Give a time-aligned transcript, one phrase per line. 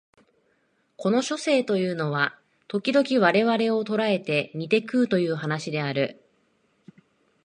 [0.97, 2.35] この書生というのは
[2.67, 6.19] 時々我々を捕えて煮て食うという話である